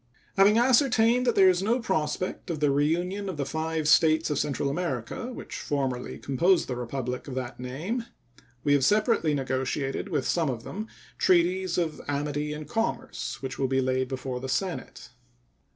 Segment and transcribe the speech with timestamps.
[0.35, 4.39] Having ascertained that there is no prospect of the reunion of the five States of
[4.39, 8.05] Central America which formerly composed the Republic of that name,
[8.63, 10.87] we have separately negotiated with some of them
[11.19, 15.09] treaties of amity and commerce, which will be laid before the Senate.